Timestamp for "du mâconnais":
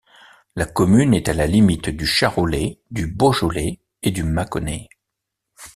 4.09-4.89